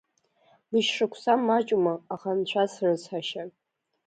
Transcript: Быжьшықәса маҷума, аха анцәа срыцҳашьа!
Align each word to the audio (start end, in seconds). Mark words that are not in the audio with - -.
Быжьшықәса 0.69 1.33
маҷума, 1.45 1.93
аха 2.13 2.29
анцәа 2.33 2.63
срыцҳашьа! 2.71 3.43